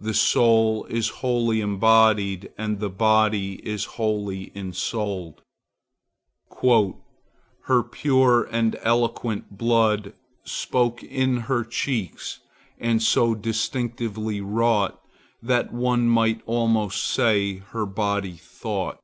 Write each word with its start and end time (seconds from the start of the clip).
The 0.00 0.14
soul 0.14 0.84
is 0.84 1.08
wholly 1.18 1.60
embodied, 1.60 2.52
and 2.56 2.78
the 2.78 2.88
body 2.88 3.54
is 3.66 3.84
wholly 3.98 4.52
ensouled:— 4.54 5.42
"Her 7.62 7.82
pure 7.82 8.44
and 8.52 8.76
eloquent 8.82 9.58
blood 9.58 10.12
Spoke 10.44 11.02
in 11.02 11.38
her 11.50 11.64
cheeks, 11.64 12.38
and 12.78 13.02
so 13.02 13.34
distinctly 13.34 14.40
wrought, 14.40 15.02
That 15.42 15.72
one 15.72 16.06
might 16.08 16.40
almost 16.46 17.02
say 17.02 17.56
her 17.72 17.84
body 17.84 18.36
thought." 18.36 19.00